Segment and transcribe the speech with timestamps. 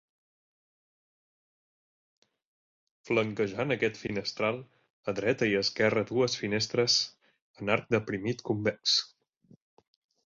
[3.09, 4.57] Flanquejant aquest finestral,
[5.13, 6.97] a dreta i esquerra dues finestres
[7.61, 8.99] en arc deprimit convex.